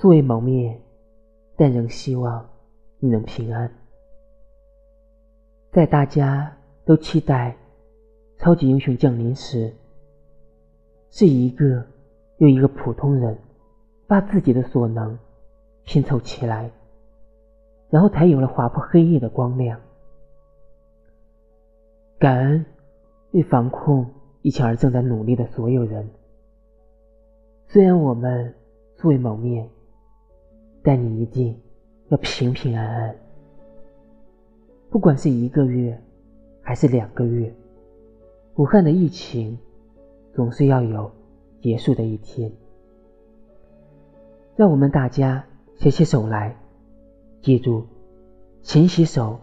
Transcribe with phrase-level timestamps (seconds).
[0.00, 0.80] 素未谋面，
[1.56, 2.48] 但仍希望
[3.00, 3.68] 你能平安。
[5.72, 7.56] 在大家都期待
[8.36, 9.74] 超级英雄降临时，
[11.10, 11.84] 是一个
[12.36, 13.36] 又一个普通人
[14.06, 15.18] 把自己的所能
[15.82, 16.70] 拼凑起来，
[17.90, 19.80] 然后才有了划破黑夜的光亮。
[22.20, 22.64] 感恩
[23.32, 24.06] 为防控
[24.42, 26.08] 疫情而正在努力的所有人。
[27.66, 28.54] 虽然我们
[28.94, 29.68] 素未谋面。
[30.82, 31.58] 但你一定
[32.08, 33.16] 要平平安安。
[34.90, 36.00] 不管是一个月，
[36.62, 37.54] 还是两个月，
[38.54, 39.58] 武汉的疫情
[40.34, 41.10] 总是要有
[41.60, 42.50] 结束的一天。
[44.56, 45.44] 让我们大家
[45.76, 46.56] 携起手来，
[47.42, 47.86] 记住：
[48.62, 49.38] 勤洗手，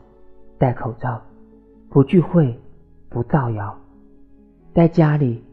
[0.57, 1.21] 戴口罩，
[1.89, 2.59] 不聚会，
[3.07, 3.79] 不造谣，
[4.73, 5.43] 待家里，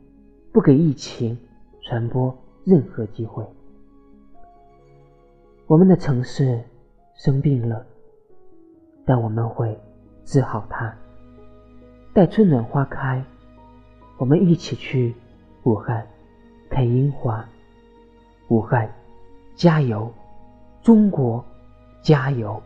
[0.52, 1.38] 不给疫情
[1.82, 3.46] 传播任何机会。
[5.72, 6.62] 我们的城市
[7.14, 7.86] 生病了，
[9.06, 9.74] 但我们会
[10.22, 10.94] 治好它。
[12.12, 13.24] 待春暖花开，
[14.18, 15.14] 我们一起去
[15.62, 16.06] 武汉
[16.68, 17.42] 看樱花。
[18.48, 18.86] 武汉，
[19.54, 20.12] 加油！
[20.82, 21.42] 中国，
[22.02, 22.62] 加油！